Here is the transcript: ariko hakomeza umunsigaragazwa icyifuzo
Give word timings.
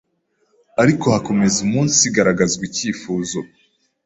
ariko 0.81 1.05
hakomeza 1.15 1.57
umunsigaragazwa 1.65 2.61
icyifuzo 2.69 3.39